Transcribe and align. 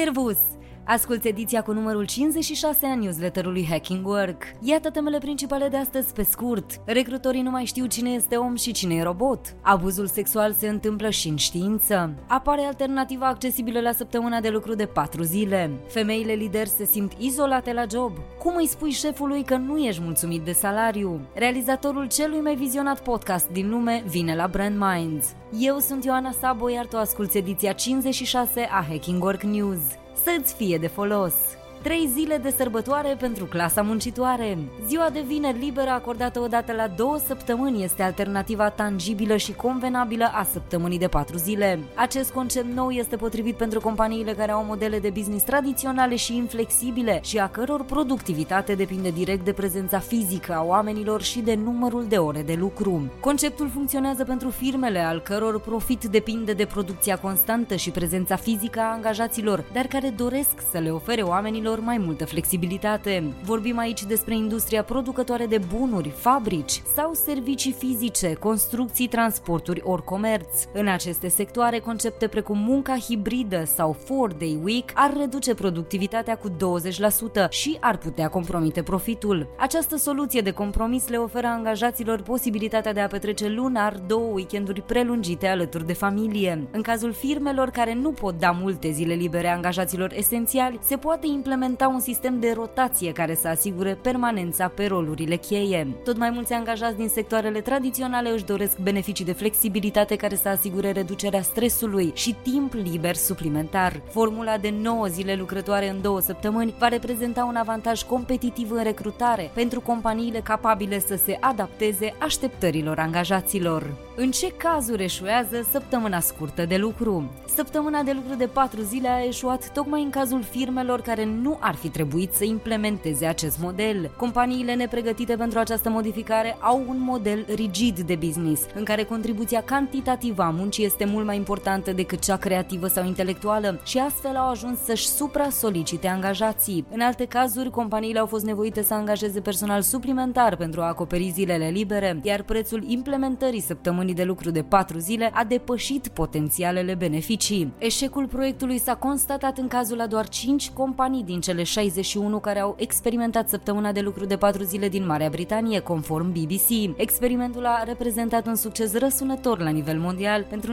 Servus! 0.00 0.38
Asculți 0.84 1.28
ediția 1.28 1.62
cu 1.62 1.72
numărul 1.72 2.04
56 2.04 2.86
a 2.86 2.94
newsletterului 2.94 3.66
Hacking 3.70 4.06
Work. 4.06 4.42
Iată 4.60 4.90
temele 4.90 5.18
principale 5.18 5.68
de 5.68 5.76
astăzi 5.76 6.12
pe 6.12 6.22
scurt. 6.22 6.80
Recrutorii 6.84 7.42
nu 7.42 7.50
mai 7.50 7.64
știu 7.64 7.86
cine 7.86 8.10
este 8.10 8.36
om 8.36 8.56
și 8.56 8.72
cine 8.72 8.94
e 8.94 9.02
robot. 9.02 9.54
Abuzul 9.62 10.06
sexual 10.06 10.52
se 10.52 10.68
întâmplă 10.68 11.10
și 11.10 11.28
în 11.28 11.36
știință. 11.36 12.14
Apare 12.26 12.62
alternativa 12.62 13.26
accesibilă 13.26 13.80
la 13.80 13.92
săptămâna 13.92 14.40
de 14.40 14.48
lucru 14.48 14.74
de 14.74 14.86
4 14.86 15.22
zile. 15.22 15.70
Femeile 15.88 16.32
lideri 16.32 16.68
se 16.68 16.84
simt 16.84 17.12
izolate 17.18 17.72
la 17.72 17.84
job. 17.90 18.12
Cum 18.38 18.56
îi 18.56 18.66
spui 18.66 18.90
șefului 18.90 19.42
că 19.42 19.56
nu 19.56 19.78
ești 19.78 20.02
mulțumit 20.02 20.42
de 20.42 20.52
salariu? 20.52 21.20
Realizatorul 21.34 22.08
celui 22.08 22.40
mai 22.40 22.54
vizionat 22.54 23.02
podcast 23.02 23.48
din 23.48 23.70
lume 23.70 24.04
vine 24.06 24.34
la 24.34 24.46
Brand 24.46 24.78
Minds. 24.78 25.26
Eu 25.58 25.78
sunt 25.78 26.04
Ioana 26.04 26.30
Sabo, 26.30 26.70
iar 26.70 26.86
tu 26.86 26.96
asculti 26.96 27.38
ediția 27.38 27.72
56 27.72 28.60
a 28.60 28.84
Hacking 28.88 29.22
Work 29.22 29.42
News 29.42 29.80
să-ți 30.24 30.54
fie 30.54 30.78
de 30.78 30.86
folos. 30.86 31.34
Trei 31.82 32.10
zile 32.14 32.36
de 32.36 32.54
sărbătoare 32.56 33.16
pentru 33.20 33.44
clasa 33.44 33.82
muncitoare. 33.82 34.58
Ziua 34.86 35.08
de 35.12 35.24
vineri 35.26 35.58
liberă 35.58 35.90
acordată 35.90 36.40
odată 36.40 36.72
la 36.72 36.88
două 36.88 37.18
săptămâni 37.26 37.82
este 37.82 38.02
alternativa 38.02 38.70
tangibilă 38.70 39.36
și 39.36 39.52
convenabilă 39.52 40.30
a 40.34 40.42
săptămânii 40.52 40.98
de 40.98 41.08
patru 41.08 41.36
zile. 41.36 41.78
Acest 41.94 42.30
concept 42.32 42.74
nou 42.74 42.90
este 42.90 43.16
potrivit 43.16 43.56
pentru 43.56 43.80
companiile 43.80 44.32
care 44.32 44.52
au 44.52 44.64
modele 44.64 44.98
de 44.98 45.10
business 45.10 45.44
tradiționale 45.44 46.16
și 46.16 46.36
inflexibile 46.36 47.20
și 47.22 47.38
a 47.38 47.48
căror 47.48 47.84
productivitate 47.84 48.74
depinde 48.74 49.10
direct 49.10 49.44
de 49.44 49.52
prezența 49.52 49.98
fizică 49.98 50.54
a 50.54 50.64
oamenilor 50.64 51.22
și 51.22 51.40
de 51.40 51.54
numărul 51.54 52.04
de 52.08 52.16
ore 52.16 52.42
de 52.42 52.54
lucru. 52.58 53.12
Conceptul 53.20 53.68
funcționează 53.68 54.24
pentru 54.24 54.48
firmele 54.48 54.98
al 54.98 55.20
căror 55.20 55.60
profit 55.60 56.04
depinde 56.04 56.52
de 56.52 56.64
producția 56.64 57.18
constantă 57.18 57.74
și 57.74 57.90
prezența 57.90 58.36
fizică 58.36 58.80
a 58.80 58.92
angajaților, 58.92 59.64
dar 59.72 59.86
care 59.86 60.08
doresc 60.08 60.60
să 60.70 60.78
le 60.78 60.90
ofere 60.90 61.22
oamenilor 61.22 61.68
oamenilor 61.70 61.80
mai 61.80 62.06
multă 62.06 62.24
flexibilitate. 62.24 63.24
Vorbim 63.42 63.78
aici 63.78 64.04
despre 64.04 64.34
industria 64.34 64.82
producătoare 64.82 65.46
de 65.46 65.60
bunuri, 65.76 66.08
fabrici 66.08 66.82
sau 66.94 67.12
servicii 67.12 67.72
fizice, 67.72 68.32
construcții, 68.32 69.06
transporturi 69.06 69.80
ori 69.84 70.04
comerț. 70.04 70.64
În 70.72 70.88
aceste 70.88 71.28
sectoare, 71.28 71.78
concepte 71.78 72.26
precum 72.26 72.58
munca 72.58 72.96
hibridă 72.96 73.64
sau 73.64 73.96
4-day 74.04 74.62
week 74.62 74.90
ar 74.94 75.12
reduce 75.16 75.54
productivitatea 75.54 76.36
cu 76.36 76.48
20% 76.48 77.48
și 77.48 77.76
ar 77.80 77.96
putea 77.96 78.28
compromite 78.28 78.82
profitul. 78.82 79.48
Această 79.58 79.96
soluție 79.96 80.40
de 80.40 80.50
compromis 80.50 81.08
le 81.08 81.16
oferă 81.16 81.46
angajaților 81.46 82.22
posibilitatea 82.22 82.92
de 82.92 83.00
a 83.00 83.06
petrece 83.06 83.48
lunar 83.48 83.96
două 84.06 84.32
weekenduri 84.32 84.82
prelungite 84.82 85.46
alături 85.46 85.86
de 85.86 85.92
familie. 85.92 86.68
În 86.70 86.82
cazul 86.82 87.12
firmelor 87.12 87.70
care 87.70 87.94
nu 87.94 88.10
pot 88.10 88.38
da 88.38 88.50
multe 88.50 88.90
zile 88.90 89.14
libere 89.14 89.48
angajaților 89.48 90.12
esențiali, 90.14 90.78
se 90.82 90.96
poate 90.96 91.26
implementa 91.26 91.58
implementa 91.60 91.88
un 91.94 92.00
sistem 92.00 92.40
de 92.40 92.52
rotație 92.56 93.12
care 93.12 93.34
să 93.34 93.48
asigure 93.48 93.98
permanența 94.02 94.68
pe 94.68 94.86
rolurile 94.86 95.36
cheie. 95.36 95.96
Tot 96.04 96.16
mai 96.16 96.30
mulți 96.30 96.52
angajați 96.52 96.96
din 96.96 97.08
sectoarele 97.08 97.60
tradiționale 97.60 98.30
își 98.30 98.44
doresc 98.44 98.78
beneficii 98.78 99.24
de 99.24 99.32
flexibilitate 99.32 100.16
care 100.16 100.34
să 100.34 100.48
asigure 100.48 100.92
reducerea 100.92 101.42
stresului 101.42 102.10
și 102.14 102.36
timp 102.42 102.72
liber 102.72 103.14
suplimentar. 103.14 104.00
Formula 104.10 104.58
de 104.58 104.74
9 104.82 105.06
zile 105.06 105.34
lucrătoare 105.34 105.88
în 105.88 106.00
două 106.00 106.20
săptămâni 106.20 106.74
va 106.78 106.88
reprezenta 106.88 107.44
un 107.44 107.56
avantaj 107.56 108.02
competitiv 108.02 108.70
în 108.70 108.82
recrutare 108.82 109.50
pentru 109.54 109.80
companiile 109.80 110.40
capabile 110.40 111.00
să 111.00 111.18
se 111.24 111.36
adapteze 111.40 112.14
așteptărilor 112.18 112.98
angajaților. 112.98 113.94
În 114.16 114.30
ce 114.30 114.52
cazuri 114.52 115.04
eșuează 115.04 115.66
săptămâna 115.70 116.20
scurtă 116.20 116.64
de 116.64 116.76
lucru? 116.76 117.30
Săptămâna 117.54 118.02
de 118.02 118.12
lucru 118.12 118.34
de 118.34 118.46
4 118.46 118.80
zile 118.80 119.08
a 119.08 119.24
eșuat 119.24 119.72
tocmai 119.72 120.02
în 120.02 120.10
cazul 120.10 120.42
firmelor 120.42 121.00
care 121.00 121.24
nu 121.24 121.49
ar 121.60 121.74
fi 121.74 121.88
trebuit 121.88 122.32
să 122.32 122.44
implementeze 122.44 123.26
acest 123.26 123.58
model. 123.58 124.10
Companiile 124.16 124.74
nepregătite 124.74 125.36
pentru 125.36 125.58
această 125.58 125.90
modificare 125.90 126.56
au 126.60 126.84
un 126.88 127.00
model 127.00 127.46
rigid 127.54 128.00
de 128.00 128.14
business, 128.14 128.62
în 128.74 128.84
care 128.84 129.04
contribuția 129.04 129.62
cantitativă 129.62 130.42
a 130.42 130.50
muncii 130.50 130.84
este 130.84 131.04
mult 131.04 131.26
mai 131.26 131.36
importantă 131.36 131.92
decât 131.92 132.18
cea 132.18 132.36
creativă 132.36 132.86
sau 132.86 133.06
intelectuală 133.06 133.80
și 133.84 133.98
astfel 133.98 134.36
au 134.36 134.50
ajuns 134.50 134.78
să-și 134.78 135.06
supra-solicite 135.06 136.08
angajații. 136.08 136.86
În 136.90 137.00
alte 137.00 137.24
cazuri, 137.24 137.70
companiile 137.70 138.18
au 138.18 138.26
fost 138.26 138.44
nevoite 138.44 138.82
să 138.82 138.94
angajeze 138.94 139.40
personal 139.40 139.82
suplimentar 139.82 140.56
pentru 140.56 140.80
a 140.80 140.86
acoperi 140.86 141.30
zilele 141.34 141.68
libere, 141.68 142.20
iar 142.22 142.42
prețul 142.42 142.84
implementării 142.86 143.60
săptămânii 143.60 144.14
de 144.14 144.24
lucru 144.24 144.50
de 144.50 144.62
4 144.62 144.98
zile 144.98 145.30
a 145.34 145.44
depășit 145.44 146.08
potențialele 146.08 146.94
beneficii. 146.94 147.72
Eșecul 147.78 148.26
proiectului 148.26 148.78
s-a 148.78 148.94
constatat 148.94 149.58
în 149.58 149.68
cazul 149.68 150.00
a 150.00 150.06
doar 150.06 150.28
5 150.28 150.70
companii 150.70 151.22
din 151.22 151.39
cele 151.40 151.62
61 151.62 152.38
care 152.38 152.58
au 152.60 152.76
experimentat 152.78 153.48
săptămâna 153.48 153.92
de 153.92 154.00
lucru 154.00 154.24
de 154.24 154.36
4 154.36 154.62
zile 154.62 154.88
din 154.88 155.06
Marea 155.06 155.28
Britanie, 155.28 155.80
conform 155.80 156.32
BBC. 156.32 156.96
Experimentul 156.96 157.66
a 157.66 157.82
reprezentat 157.82 158.46
un 158.46 158.54
succes 158.54 158.98
răsunător 158.98 159.58
la 159.58 159.70
nivel 159.70 159.98
mondial 159.98 160.46
pentru 160.48 160.72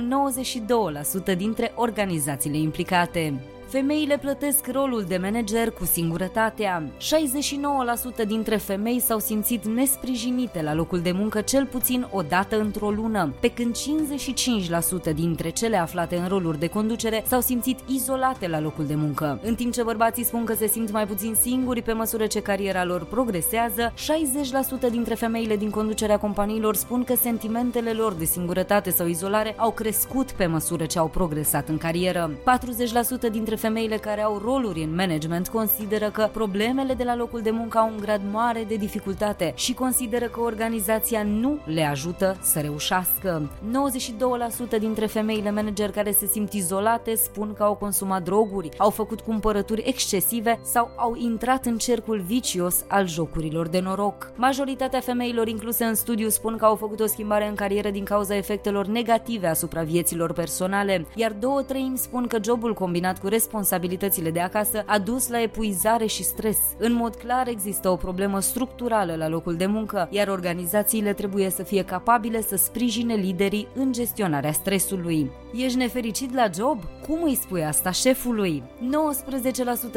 92% 1.33 1.38
dintre 1.38 1.72
organizațiile 1.75 2.57
implicate. 2.57 3.33
Femeile 3.69 4.17
plătesc 4.17 4.67
rolul 4.72 5.03
de 5.07 5.17
manager 5.17 5.72
cu 5.72 5.85
singurătatea. 5.85 6.83
69% 8.23 8.28
dintre 8.28 8.55
femei 8.55 9.00
s-au 9.00 9.19
simțit 9.19 9.66
nesprijinite 9.66 10.61
la 10.61 10.73
locul 10.73 11.00
de 11.00 11.11
muncă 11.11 11.41
cel 11.41 11.66
puțin 11.66 12.07
o 12.11 12.22
dată 12.22 12.59
într-o 12.59 12.89
lună, 12.89 13.33
pe 13.39 13.47
când 13.47 13.75
55% 15.11 15.13
dintre 15.13 15.50
cele 15.50 15.78
aflate 15.78 16.16
în 16.16 16.28
roluri 16.28 16.59
de 16.59 16.67
conducere 16.67 17.23
s-au 17.28 17.41
simțit 17.41 17.79
izolate 17.88 18.47
la 18.47 18.59
locul 18.59 18.85
de 18.85 18.95
muncă. 18.95 19.39
În 19.44 19.55
timp 19.55 19.73
ce 19.73 19.84
bărbații 19.84 20.23
spun 20.23 20.45
că 20.45 20.53
se 20.53 20.67
simt 20.67 20.91
mai 20.91 21.07
puțin 21.07 21.35
singuri 21.41 21.81
pe 21.81 21.94
măsură 21.94 22.25
ce 22.25 22.41
cariera 22.41 22.85
lor 22.85 23.05
progresează, 23.05 23.94
60% 24.88 24.91
dintre 24.91 25.13
femeile 25.13 25.55
din 25.55 25.69
conducerea 25.69 26.19
companiilor 26.19 26.75
spun 26.75 27.03
că 27.03 27.16
sentimentele 27.16 27.91
lor 27.91 28.13
de 28.13 28.25
singurătate 28.25 28.89
sau 28.89 29.07
izolare 29.07 29.53
au 29.57 29.72
crescut 29.72 30.31
pe 30.31 30.45
măsură 30.45 30.85
ce 30.85 30.99
au 30.99 31.07
progresat 31.07 31.69
în 31.69 31.78
carieră. 31.78 32.31
40% 33.28 33.31
dintre 33.31 33.55
femeile 33.57 33.97
care 33.97 34.22
au 34.22 34.41
roluri 34.44 34.84
în 34.84 34.95
management 34.95 35.47
consideră 35.47 36.09
că 36.09 36.29
problemele 36.34 36.94
de 36.94 37.03
la 37.03 37.16
locul 37.16 37.41
de 37.41 37.51
muncă 37.51 37.78
au 37.78 37.90
un 37.90 38.00
grad 38.00 38.22
mare 38.31 38.63
de 38.68 38.75
dificultate 38.75 39.53
și 39.56 39.73
consideră 39.73 40.25
că 40.25 40.40
organizația 40.40 41.23
nu 41.23 41.59
le 41.66 41.84
ajută 41.84 42.38
să 42.41 42.59
reușească. 42.59 43.50
92% 44.75 44.79
dintre 44.79 45.06
femeile 45.06 45.51
manager 45.51 45.91
care 45.91 46.12
se 46.12 46.25
simt 46.25 46.53
izolate 46.53 47.16
spun 47.16 47.53
că 47.53 47.63
au 47.63 47.73
consumat 47.75 48.23
droguri, 48.23 48.69
au 48.78 48.90
făcut 48.90 49.22
cumpărături 49.22 49.84
excesive 49.85 50.59
sau 50.63 50.90
au 50.96 51.16
intrat 51.16 51.66
în 51.66 51.78
cercul 51.78 52.19
vicios 52.19 52.84
al 52.88 53.07
jocurilor 53.07 53.67
de 53.67 53.79
noroc. 53.79 54.31
Majoritatea 54.35 55.00
femeilor 55.00 55.47
incluse 55.47 55.84
în 55.84 55.96
studiu 55.96 56.29
spun 56.29 56.57
că 56.57 56.66
au 56.66 56.75
făcut 56.75 57.00
o 57.00 57.06
schimbare 57.06 57.47
în 57.47 57.56
carieră 57.56 57.90
din 57.90 58.03
cauza 58.03 58.35
efectelor 58.35 58.85
negative 58.85 59.47
asupra 59.47 59.81
vieților 59.81 60.34
personale, 60.34 61.06
iar 61.16 61.31
două 61.31 61.62
treimi 61.62 61.97
spun 61.97 62.28
că 62.28 62.38
jobul 62.44 62.73
combinat 62.73 63.19
cu 63.19 63.28
responsabilitățile 63.47 64.31
de 64.31 64.40
acasă 64.40 64.84
a 64.85 65.00
dus 65.00 65.28
la 65.28 65.41
epuizare 65.41 66.06
și 66.06 66.24
stres. 66.24 66.58
În 66.78 66.94
mod 66.94 67.16
clar 67.16 67.47
există 67.47 67.90
o 67.90 67.96
problemă 67.96 68.40
structurală 68.40 69.16
la 69.16 69.28
locul 69.28 69.56
de 69.56 69.66
muncă, 69.66 70.08
iar 70.12 70.28
organizațiile 70.28 71.13
trebuie 71.13 71.50
să 71.50 71.63
fie 71.63 71.84
capabile 71.84 72.41
să 72.41 72.56
sprijine 72.56 73.13
liderii 73.13 73.68
în 73.75 73.91
gestionarea 73.91 74.52
stresului. 74.52 75.31
Ești 75.53 75.78
nefericit 75.78 76.34
la 76.34 76.50
job? 76.56 76.84
Cum 77.08 77.24
îi 77.24 77.35
spui 77.35 77.66
asta 77.66 77.91
șefului? 77.91 78.63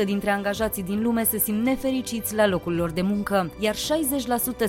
19% 0.03 0.05
dintre 0.05 0.31
angajații 0.31 0.83
din 0.83 1.03
lume 1.03 1.25
se 1.25 1.39
simt 1.39 1.65
nefericiți 1.65 2.35
la 2.35 2.47
locul 2.47 2.75
lor 2.75 2.91
de 2.91 3.03
muncă, 3.03 3.51
iar 3.59 3.75
60% 3.75 3.79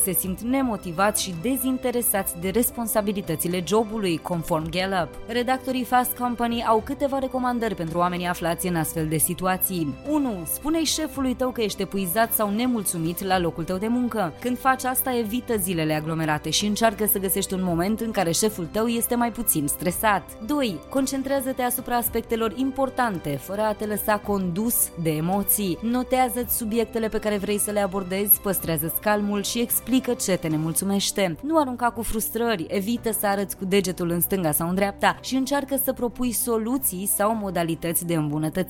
se 0.03 0.11
simt 0.11 0.41
nemotivați 0.41 1.23
și 1.23 1.35
dezinteresați 1.41 2.39
de 2.39 2.49
responsabilitățile 2.49 3.63
jobului, 3.67 4.17
conform 4.17 4.69
Gallup. 4.69 5.09
Redactorii 5.27 5.83
Fast 5.83 6.17
Company 6.17 6.63
au 6.63 6.81
câteva 6.85 7.19
recomandări 7.19 7.75
pentru 7.75 7.97
oamenii 7.97 8.27
aflați 8.27 8.67
în 8.67 8.70
astfel 8.75 9.07
de 9.07 9.17
situații. 9.17 9.93
1. 10.09 10.47
Spune-i 10.53 10.83
șefului 10.83 11.33
tău 11.33 11.51
că 11.51 11.61
ești 11.61 11.81
epuizat 11.81 12.33
sau 12.33 12.49
nemulțumit 12.49 13.23
la 13.23 13.39
locul 13.39 13.63
tău 13.63 13.77
de 13.77 13.87
muncă. 13.87 14.33
Când 14.39 14.57
faci 14.57 14.83
asta, 14.83 15.17
evită 15.17 15.57
zilele 15.57 15.93
aglomerate 15.93 16.49
și 16.49 16.65
încearcă 16.65 17.05
să 17.05 17.19
găsești 17.19 17.53
un 17.53 17.63
moment 17.63 17.99
în 17.99 18.11
care 18.11 18.31
șeful 18.31 18.67
tău 18.71 18.87
este 18.87 19.15
mai 19.15 19.31
puțin 19.31 19.67
stresat. 19.67 20.23
2. 20.45 20.79
Concentrează-te 20.89 21.61
asupra 21.61 21.95
aspectelor 21.95 22.53
importante, 22.55 23.29
fără 23.29 23.61
a 23.61 23.73
te 23.73 23.85
lăsa 23.85 24.17
condus 24.17 24.75
de 25.01 25.09
emoții. 25.09 25.77
Notează-ți 25.81 26.57
subiectele 26.57 27.07
pe 27.07 27.19
care 27.19 27.37
vrei 27.37 27.57
să 27.57 27.71
le 27.71 27.79
abordezi, 27.79 28.41
păstrează 28.41 28.93
calmul 29.01 29.43
și 29.43 29.59
explică 29.59 30.13
ce 30.13 30.37
te 30.37 30.47
nemulțumește. 30.47 31.35
Nu 31.43 31.57
arunca 31.57 31.91
cu 31.91 32.01
frustrări, 32.01 32.65
evită 32.69 33.11
să 33.11 33.27
arăți 33.27 33.57
cu 33.57 33.65
degetul 33.65 34.09
în 34.09 34.19
stânga 34.21 34.51
sau 34.51 34.69
în 34.69 34.75
dreapta 34.75 35.17
și 35.21 35.35
încearcă 35.35 35.79
să 35.83 35.93
propui 35.93 36.31
soluții 36.31 37.05
sau 37.05 37.35
modalități 37.35 38.05
de 38.05 38.15
îmbunătățire. 38.15 38.60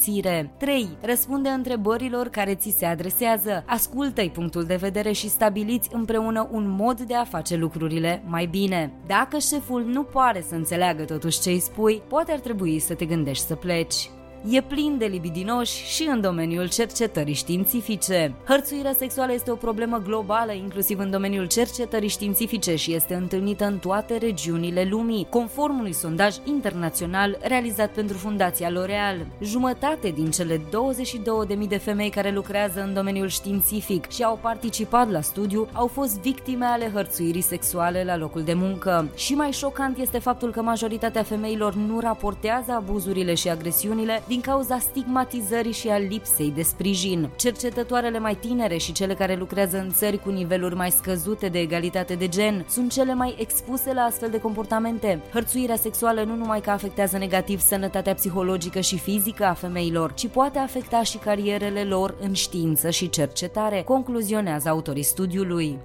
3. 0.57 0.89
Răspunde 1.01 1.49
întrebărilor 1.49 2.27
care 2.27 2.55
ți 2.55 2.75
se 2.77 2.85
adresează. 2.85 3.63
Ascultă-i 3.67 4.29
punctul 4.29 4.63
de 4.63 4.75
vedere 4.75 5.11
și 5.11 5.29
stabiliți 5.29 5.89
împreună 5.93 6.49
un 6.51 6.69
mod 6.69 6.99
de 6.99 7.15
a 7.15 7.23
face 7.23 7.55
lucrurile 7.55 8.23
mai 8.25 8.45
bine. 8.45 8.91
Dacă 9.07 9.37
șeful 9.37 9.83
nu 9.83 10.03
pare 10.03 10.43
să 10.47 10.55
înțeleagă 10.55 11.03
totuși 11.03 11.41
ce 11.41 11.49
îi 11.49 11.59
spui, 11.59 12.01
poate 12.07 12.31
ar 12.31 12.39
trebui 12.39 12.79
să 12.79 12.93
te 12.93 13.05
gândești 13.05 13.45
să 13.45 13.55
pleci. 13.55 14.09
E 14.49 14.61
plin 14.61 14.97
de 14.97 15.05
libidinoși 15.05 15.85
și 15.85 16.07
în 16.11 16.21
domeniul 16.21 16.69
cercetării 16.69 17.33
științifice. 17.33 18.33
Hărțuirea 18.47 18.93
sexuală 18.97 19.33
este 19.33 19.51
o 19.51 19.55
problemă 19.55 20.01
globală, 20.05 20.51
inclusiv 20.51 20.99
în 20.99 21.09
domeniul 21.09 21.47
cercetării 21.47 22.09
științifice 22.09 22.75
și 22.75 22.93
este 22.93 23.13
întâlnită 23.13 23.65
în 23.65 23.77
toate 23.77 24.17
regiunile 24.17 24.87
lumii, 24.89 25.27
conform 25.29 25.79
unui 25.79 25.93
sondaj 25.93 26.35
internațional 26.43 27.37
realizat 27.41 27.89
pentru 27.89 28.17
Fundația 28.17 28.69
L'Oreal. 28.69 29.27
Jumătate 29.41 30.09
din 30.09 30.31
cele 30.31 30.57
22.000 30.57 31.67
de 31.67 31.77
femei 31.77 32.09
care 32.09 32.31
lucrează 32.31 32.81
în 32.81 32.93
domeniul 32.93 33.27
științific 33.27 34.09
și 34.11 34.23
au 34.23 34.39
participat 34.41 35.11
la 35.11 35.21
studiu 35.21 35.67
au 35.73 35.87
fost 35.87 36.19
victime 36.19 36.65
ale 36.65 36.91
hărțuirii 36.93 37.41
sexuale 37.41 38.03
la 38.03 38.17
locul 38.17 38.41
de 38.41 38.53
muncă. 38.53 39.09
Și 39.15 39.33
mai 39.33 39.51
șocant 39.51 39.97
este 39.97 40.19
faptul 40.19 40.51
că 40.51 40.61
majoritatea 40.61 41.23
femeilor 41.23 41.73
nu 41.73 41.99
raportează 41.99 42.71
abuzurile 42.71 43.33
și 43.33 43.49
agresiunile 43.49 44.23
din 44.31 44.41
cauza 44.41 44.79
stigmatizării 44.79 45.71
și 45.71 45.87
a 45.87 45.97
lipsei 45.97 46.51
de 46.55 46.61
sprijin. 46.61 47.29
Cercetătoarele 47.35 48.19
mai 48.19 48.35
tinere 48.35 48.77
și 48.77 48.91
cele 48.91 49.13
care 49.13 49.35
lucrează 49.35 49.77
în 49.77 49.89
țări 49.91 50.19
cu 50.19 50.29
niveluri 50.29 50.75
mai 50.75 50.91
scăzute 50.91 51.47
de 51.47 51.59
egalitate 51.59 52.15
de 52.15 52.27
gen 52.27 52.65
sunt 52.69 52.91
cele 52.91 53.13
mai 53.13 53.35
expuse 53.39 53.93
la 53.93 54.01
astfel 54.01 54.29
de 54.29 54.39
comportamente. 54.39 55.21
Hărțuirea 55.33 55.75
sexuală 55.75 56.23
nu 56.23 56.35
numai 56.35 56.61
că 56.61 56.69
afectează 56.69 57.17
negativ 57.17 57.59
sănătatea 57.59 58.13
psihologică 58.13 58.79
și 58.79 58.97
fizică 58.97 59.45
a 59.45 59.53
femeilor, 59.53 60.13
ci 60.13 60.27
poate 60.27 60.59
afecta 60.59 61.03
și 61.03 61.17
carierele 61.17 61.83
lor 61.83 62.15
în 62.21 62.33
știință 62.33 62.89
și 62.89 63.09
cercetare, 63.09 63.81
concluzionează 63.81 64.69
autorii 64.69 65.03
studiului. 65.03 65.79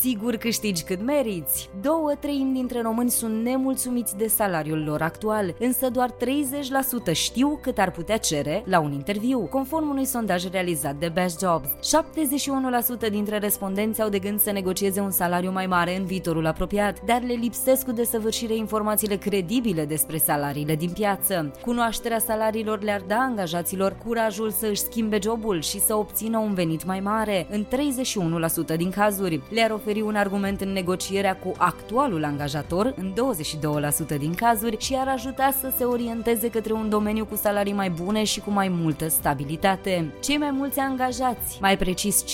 Sigur 0.00 0.36
câștigi 0.36 0.82
cât 0.82 1.04
meriți. 1.04 1.70
Două 1.80 2.12
treimi 2.20 2.54
dintre 2.54 2.80
români 2.82 3.10
sunt 3.10 3.42
nemulțumiți 3.42 4.16
de 4.16 4.26
salariul 4.26 4.84
lor 4.84 5.02
actual, 5.02 5.54
însă 5.58 5.90
doar 5.90 6.10
30% 6.10 7.12
știu 7.12 7.58
cât 7.62 7.78
ar 7.78 7.90
putea 7.90 8.16
cere 8.16 8.62
la 8.66 8.80
un 8.80 8.92
interviu, 8.92 9.38
conform 9.40 9.90
unui 9.90 10.04
sondaj 10.04 10.50
realizat 10.50 10.96
de 10.96 11.08
Best 11.08 11.40
Jobs. 11.40 11.68
71% 13.06 13.10
dintre 13.10 13.38
respondenți 13.38 14.02
au 14.02 14.08
de 14.08 14.18
gând 14.18 14.40
să 14.40 14.52
negocieze 14.52 15.00
un 15.00 15.10
salariu 15.10 15.50
mai 15.50 15.66
mare 15.66 15.96
în 15.96 16.04
viitorul 16.04 16.46
apropiat, 16.46 17.04
dar 17.04 17.22
le 17.22 17.32
lipsesc 17.32 17.84
cu 17.84 17.92
desăvârșire 17.92 18.54
informațiile 18.54 19.16
credibile 19.16 19.84
despre 19.84 20.16
salariile 20.16 20.74
din 20.74 20.90
piață. 20.90 21.50
Cunoașterea 21.62 22.18
salariilor 22.18 22.82
le-ar 22.82 23.02
da 23.06 23.16
angajaților 23.16 23.96
curajul 24.04 24.50
să 24.50 24.66
își 24.66 24.80
schimbe 24.80 25.18
jobul 25.22 25.60
și 25.60 25.80
să 25.80 25.94
obțină 25.94 26.38
un 26.38 26.54
venit 26.54 26.84
mai 26.84 27.00
mare. 27.00 27.46
În 27.50 27.66
31% 28.72 28.76
din 28.76 28.90
cazuri 28.90 29.40
le-ar 29.50 29.74
oferi 29.76 30.00
un 30.00 30.14
argument 30.14 30.60
în 30.60 30.72
negocierea 30.72 31.36
cu 31.36 31.52
actualul 31.56 32.24
angajator 32.24 32.94
în 32.96 33.12
22% 34.14 34.18
din 34.18 34.34
cazuri 34.34 34.76
și 34.78 34.94
ar 34.94 35.08
ajuta 35.08 35.54
să 35.60 35.72
se 35.76 35.84
orienteze 35.84 36.50
către 36.50 36.72
un 36.72 36.88
domeniu 36.88 37.24
cu 37.24 37.36
salarii 37.36 37.72
mai 37.72 37.90
bune 37.90 38.24
și 38.24 38.40
cu 38.40 38.50
mai 38.50 38.68
multă 38.68 39.08
stabilitate. 39.08 40.12
Cei 40.22 40.36
mai 40.36 40.50
mulți 40.50 40.78
angajați, 40.78 41.58
mai 41.60 41.76
precis 41.76 42.24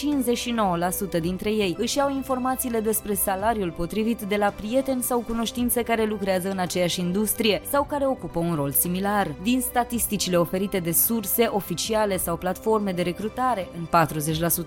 59% 1.17 1.21
dintre 1.21 1.51
ei, 1.51 1.77
își 1.79 1.97
iau 1.97 2.11
informațiile 2.15 2.81
despre 2.81 3.15
salariul 3.15 3.71
potrivit 3.71 4.21
de 4.21 4.37
la 4.37 4.53
prieteni 4.57 5.03
sau 5.03 5.19
cunoștințe 5.19 5.83
care 5.83 6.05
lucrează 6.05 6.51
în 6.51 6.59
aceeași 6.59 7.01
industrie 7.01 7.63
sau 7.71 7.85
care 7.85 8.07
ocupă 8.07 8.39
un 8.39 8.55
rol 8.55 8.71
similar. 8.71 9.35
Din 9.43 9.61
statisticile 9.61 10.37
oferite 10.37 10.79
de 10.79 10.93
surse 10.93 11.49
oficiale 11.53 12.17
sau 12.17 12.37
platforme 12.37 12.93
de 12.93 13.03
recrutare, 13.03 13.69
în 13.79 14.07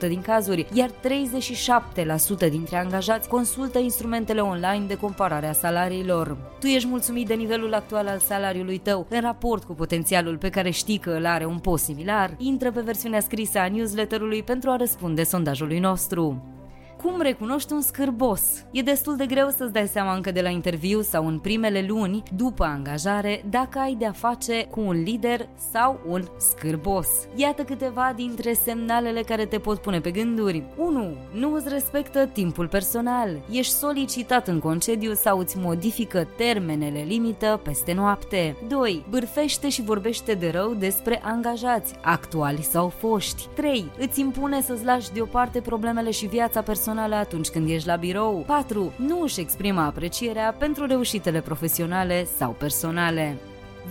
40% 0.05 0.07
din 0.07 0.21
cazuri, 0.21 0.67
iar 0.73 0.89
37% 0.89 2.49
din 2.49 2.64
dintre 2.65 2.83
angajați 2.85 3.27
consultă 3.27 3.79
instrumentele 3.79 4.41
online 4.41 4.85
de 4.87 4.95
comparare 4.95 5.47
a 5.47 5.53
salariilor. 5.53 6.37
Tu 6.59 6.65
ești 6.65 6.87
mulțumit 6.87 7.27
de 7.27 7.33
nivelul 7.33 7.73
actual 7.73 8.07
al 8.07 8.19
salariului 8.19 8.77
tău 8.77 9.05
în 9.09 9.21
raport 9.21 9.63
cu 9.63 9.73
potențialul 9.73 10.37
pe 10.37 10.49
care 10.49 10.69
știi 10.69 10.97
că 10.97 11.09
îl 11.09 11.25
are 11.25 11.45
un 11.45 11.59
post 11.59 11.83
similar? 11.83 12.35
Intră 12.37 12.71
pe 12.71 12.81
versiunea 12.81 13.19
scrisă 13.19 13.59
a 13.59 13.67
newsletterului 13.67 14.43
pentru 14.43 14.69
a 14.69 14.75
răspunde 14.75 15.23
sondajului 15.23 15.79
nostru. 15.79 16.54
Cum 17.01 17.21
recunoști 17.21 17.73
un 17.73 17.81
scârbos? 17.81 18.41
E 18.71 18.81
destul 18.81 19.15
de 19.15 19.25
greu 19.25 19.49
să-ți 19.49 19.73
dai 19.73 19.87
seama 19.87 20.15
încă 20.15 20.31
de 20.31 20.41
la 20.41 20.49
interviu 20.49 21.01
sau 21.01 21.27
în 21.27 21.39
primele 21.39 21.85
luni 21.87 22.23
după 22.35 22.63
angajare 22.63 23.43
dacă 23.49 23.79
ai 23.79 23.95
de-a 23.99 24.11
face 24.11 24.65
cu 24.69 24.79
un 24.79 25.03
lider 25.03 25.49
sau 25.71 25.99
un 26.07 26.23
scârbos. 26.37 27.07
Iată 27.35 27.63
câteva 27.63 28.13
dintre 28.15 28.53
semnalele 28.53 29.21
care 29.21 29.45
te 29.45 29.57
pot 29.57 29.77
pune 29.77 29.99
pe 29.99 30.11
gânduri. 30.11 30.63
1. 30.77 31.15
Nu 31.33 31.53
îți 31.53 31.69
respectă 31.69 32.25
timpul 32.25 32.67
personal. 32.67 33.29
Ești 33.51 33.73
solicitat 33.73 34.47
în 34.47 34.59
concediu 34.59 35.13
sau 35.13 35.39
îți 35.39 35.57
modifică 35.57 36.27
termenele 36.37 37.03
limită 37.07 37.59
peste 37.63 37.93
noapte. 37.93 38.55
2. 38.67 39.05
Bârfește 39.09 39.69
și 39.69 39.81
vorbește 39.81 40.33
de 40.33 40.49
rău 40.49 40.73
despre 40.73 41.21
angajați, 41.23 41.93
actuali 42.01 42.61
sau 42.61 42.89
foști. 42.89 43.47
3. 43.55 43.91
Îți 43.99 44.19
impune 44.19 44.61
să-ți 44.61 44.85
lași 44.85 45.13
deoparte 45.13 45.61
problemele 45.61 46.11
și 46.11 46.25
viața 46.25 46.61
personală 46.61 46.93
personală 46.95 47.23
atunci 47.25 47.47
când 47.47 47.69
ești 47.69 47.87
la 47.87 47.95
birou. 47.95 48.43
4. 48.47 48.93
Nu 48.97 49.21
își 49.21 49.39
exprimă 49.39 49.81
aprecierea 49.81 50.55
pentru 50.59 50.85
reușitele 50.85 51.41
profesionale 51.41 52.27
sau 52.37 52.51
personale. 52.51 53.37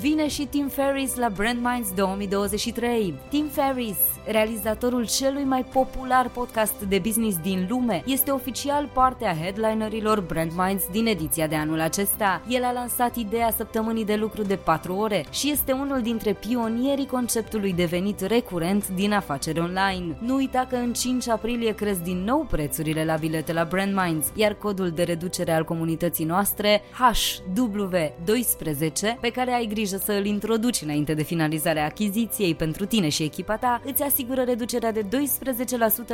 Vine 0.01 0.29
și 0.29 0.47
Tim 0.47 0.69
Ferris 0.69 1.15
la 1.15 1.29
Brand 1.29 1.59
Minds 1.63 1.93
2023. 1.93 3.15
Tim 3.29 3.47
Ferris, 3.47 3.97
realizatorul 4.27 5.07
celui 5.07 5.45
mai 5.45 5.65
popular 5.65 6.29
podcast 6.29 6.81
de 6.89 6.99
business 6.99 7.39
din 7.43 7.67
lume, 7.69 8.03
este 8.07 8.31
oficial 8.31 8.91
parte 8.93 9.25
a 9.25 9.35
headlinerilor 9.35 10.21
Brand 10.21 10.53
Minds 10.57 10.85
din 10.91 11.07
ediția 11.07 11.47
de 11.47 11.55
anul 11.55 11.81
acesta. 11.81 12.43
El 12.49 12.65
a 12.65 12.73
lansat 12.73 13.17
ideea 13.17 13.51
săptămânii 13.57 14.05
de 14.05 14.15
lucru 14.15 14.43
de 14.43 14.57
4 14.57 14.95
ore 14.95 15.25
și 15.31 15.51
este 15.51 15.73
unul 15.73 16.03
dintre 16.03 16.33
pionierii 16.33 17.07
conceptului 17.07 17.73
devenit 17.73 18.21
recurent 18.21 18.89
din 18.89 19.13
afaceri 19.13 19.61
online. 19.61 20.17
Nu 20.19 20.35
uita 20.35 20.67
că 20.71 20.77
în 20.77 20.93
5 20.93 21.29
aprilie 21.29 21.75
cresc 21.75 22.03
din 22.03 22.25
nou 22.25 22.47
prețurile 22.51 23.05
la 23.05 23.15
bilete 23.15 23.53
la 23.53 23.65
Brand 23.65 24.01
Minds, 24.05 24.27
iar 24.35 24.55
codul 24.55 24.91
de 24.91 25.03
reducere 25.03 25.53
al 25.53 25.65
comunității 25.65 26.25
noastre 26.25 26.83
HW12 26.93 29.21
pe 29.21 29.31
care 29.31 29.53
ai 29.53 29.67
grijă 29.67 29.83
grijă 29.85 30.03
să 30.05 30.13
îl 30.13 30.25
introduci 30.25 30.81
înainte 30.83 31.15
de 31.15 31.23
finalizarea 31.23 31.85
achiziției 31.85 32.55
pentru 32.55 32.85
tine 32.85 33.09
și 33.09 33.23
echipa 33.23 33.57
ta, 33.57 33.83
îți 33.85 34.03
asigură 34.03 34.43
reducerea 34.43 34.93
de 34.93 35.03
12% 35.03 35.07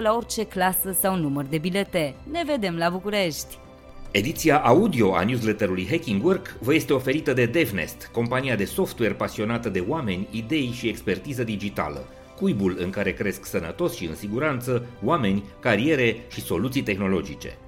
la 0.02 0.14
orice 0.14 0.44
clasă 0.44 0.96
sau 1.00 1.17
număr 1.17 1.44
de 1.44 1.58
bilete. 1.58 2.14
Ne 2.31 2.43
vedem 2.46 2.76
la 2.76 2.88
București! 2.88 3.58
Ediția 4.11 4.58
audio 4.58 5.14
a 5.14 5.25
newsletterului 5.25 5.87
Hacking 5.90 6.25
Work 6.25 6.56
vă 6.61 6.75
este 6.75 6.93
oferită 6.93 7.32
de 7.32 7.46
DevNest, 7.46 8.08
compania 8.12 8.56
de 8.56 8.64
software 8.64 9.12
pasionată 9.12 9.69
de 9.69 9.84
oameni, 9.89 10.29
idei 10.31 10.70
și 10.74 10.89
expertiză 10.89 11.44
digitală, 11.44 12.06
cuibul 12.36 12.77
în 12.79 12.91
care 12.91 13.12
cresc 13.12 13.44
sănătos 13.44 13.96
și 13.96 14.05
în 14.05 14.15
siguranță 14.15 14.86
oameni, 15.05 15.44
cariere 15.60 16.17
și 16.29 16.41
soluții 16.41 16.82
tehnologice. 16.82 17.58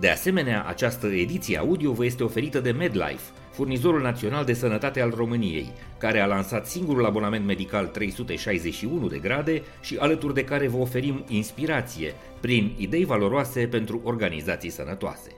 De 0.00 0.08
asemenea, 0.08 0.64
această 0.66 1.06
ediție 1.06 1.58
audio 1.58 1.92
vă 1.92 2.04
este 2.04 2.24
oferită 2.24 2.60
de 2.60 2.70
MedLife, 2.70 3.30
furnizorul 3.50 4.02
național 4.02 4.44
de 4.44 4.52
sănătate 4.52 5.00
al 5.00 5.12
României, 5.16 5.72
care 5.98 6.20
a 6.20 6.26
lansat 6.26 6.66
singurul 6.66 7.06
abonament 7.06 7.46
medical 7.46 7.86
361 7.86 9.06
de 9.06 9.18
grade 9.18 9.62
și 9.80 9.96
alături 9.96 10.34
de 10.34 10.44
care 10.44 10.68
vă 10.68 10.76
oferim 10.76 11.24
inspirație 11.28 12.14
prin 12.40 12.74
idei 12.76 13.04
valoroase 13.04 13.66
pentru 13.66 14.00
organizații 14.04 14.70
sănătoase. 14.70 15.30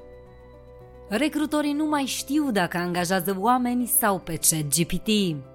Recrutorii 1.09 1.73
nu 1.73 1.87
mai 1.87 2.05
știu 2.05 2.51
dacă 2.51 2.77
angajează 2.77 3.37
oameni 3.39 3.87
sau 3.87 4.19
pe 4.19 4.39
ChatGPT. 4.51 5.09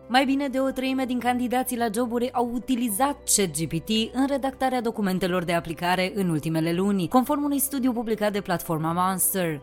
Mai 0.08 0.26
bine 0.26 0.48
de 0.48 0.60
o 0.60 0.70
treime 0.70 1.06
din 1.06 1.20
candidații 1.20 1.78
la 1.78 1.88
joburi 1.94 2.34
au 2.34 2.52
utilizat 2.54 3.18
ChatGPT 3.36 3.90
în 4.14 4.28
redactarea 4.28 4.82
documentelor 4.82 5.44
de 5.44 5.54
aplicare 5.54 6.12
în 6.16 6.30
ultimele 6.30 6.74
luni, 6.74 7.08
conform 7.08 7.44
unui 7.44 7.60
studiu 7.60 7.92
publicat 7.92 8.32
de 8.32 8.42
platforma 8.42 8.92
Monster. 8.92 9.62